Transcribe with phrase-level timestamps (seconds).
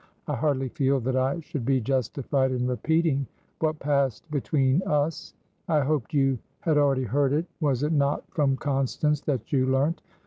[0.27, 3.27] I hardly feel that I should be justified in repeating
[3.59, 5.35] what passed between us.
[5.67, 7.45] I hoped you had already heard it.
[7.59, 10.01] Was it not from Constance that you learnt?"